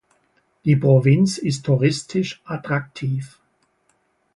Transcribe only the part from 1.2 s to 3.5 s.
ist touristisch attraktiv.